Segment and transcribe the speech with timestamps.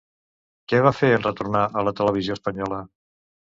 [0.73, 2.85] Què va fer en retornar a la Televisió Espanyola?